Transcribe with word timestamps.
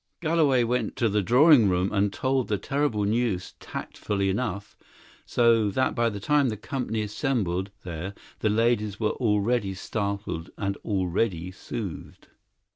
Galloway 0.19 0.63
went 0.63 0.95
to 0.95 1.07
the 1.09 1.21
drawing 1.21 1.69
room 1.69 1.93
and 1.93 2.11
told 2.11 2.47
the 2.47 2.57
terrible 2.57 3.03
news 3.03 3.53
tactfully 3.59 4.31
enough, 4.31 4.75
so 5.27 5.69
that 5.69 5.93
by 5.93 6.09
the 6.09 6.19
time 6.19 6.49
the 6.49 6.57
company 6.57 7.03
assembled 7.03 7.69
there 7.83 8.15
the 8.39 8.49
ladies 8.49 8.99
were 8.99 9.11
already 9.11 9.75
startled 9.75 10.49
and 10.57 10.75
already 10.77 11.51
soothed. 11.51 12.29